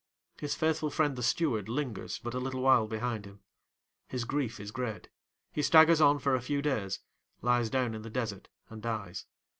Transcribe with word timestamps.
His 0.39 0.55
faithful 0.55 0.89
friend, 0.89 1.15
the 1.15 1.21
steward, 1.21 1.69
lingers 1.69 2.17
but 2.17 2.33
a 2.33 2.39
little 2.39 2.63
while 2.63 2.87
behind 2.87 3.27
him. 3.27 3.41
His 4.07 4.25
grief 4.25 4.59
is 4.59 4.71
great, 4.71 5.09
he 5.51 5.61
staggers 5.61 6.01
on 6.01 6.17
for 6.17 6.33
a 6.33 6.41
few 6.41 6.63
days, 6.63 7.01
lies 7.43 7.69
down 7.69 7.93
in 7.93 8.01
the 8.01 8.09
desert, 8.09 8.49
and 8.67 8.81
dies. 8.81 9.27